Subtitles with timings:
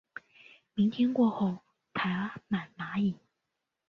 [0.73, 1.59] 明天过后
[1.93, 3.19] 爬满蚂蚁